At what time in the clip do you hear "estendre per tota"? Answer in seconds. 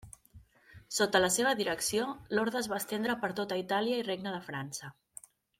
2.83-3.63